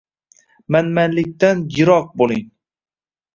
Manmanlikdan 0.75 1.61
yiroq 1.77 2.09
bo‘ling. 2.23 2.43